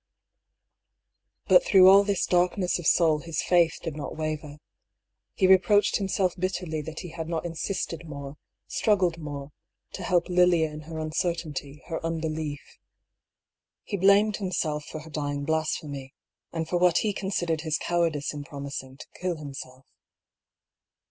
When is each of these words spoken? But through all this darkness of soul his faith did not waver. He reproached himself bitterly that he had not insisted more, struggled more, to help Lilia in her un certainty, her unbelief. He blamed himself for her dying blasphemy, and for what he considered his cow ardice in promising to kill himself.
But 1.45 1.63
through 1.63 1.87
all 1.87 2.03
this 2.03 2.25
darkness 2.25 2.79
of 2.79 2.87
soul 2.87 3.19
his 3.19 3.43
faith 3.43 3.77
did 3.83 3.95
not 3.95 4.17
waver. 4.17 4.57
He 5.35 5.45
reproached 5.45 5.97
himself 5.97 6.35
bitterly 6.35 6.81
that 6.81 7.01
he 7.01 7.09
had 7.09 7.29
not 7.29 7.45
insisted 7.45 8.09
more, 8.09 8.37
struggled 8.65 9.19
more, 9.19 9.51
to 9.91 10.01
help 10.01 10.27
Lilia 10.27 10.71
in 10.71 10.79
her 10.89 10.99
un 10.99 11.11
certainty, 11.11 11.83
her 11.85 12.03
unbelief. 12.03 12.79
He 13.83 13.95
blamed 13.95 14.37
himself 14.37 14.85
for 14.85 15.01
her 15.01 15.09
dying 15.11 15.45
blasphemy, 15.45 16.15
and 16.51 16.67
for 16.67 16.77
what 16.79 16.97
he 17.05 17.13
considered 17.13 17.61
his 17.61 17.77
cow 17.77 17.99
ardice 18.01 18.33
in 18.33 18.43
promising 18.43 18.97
to 18.97 19.07
kill 19.21 19.35
himself. 19.37 19.85